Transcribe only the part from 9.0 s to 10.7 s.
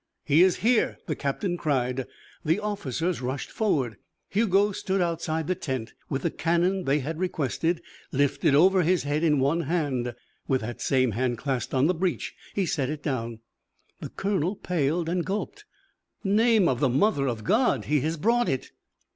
head in one hand. With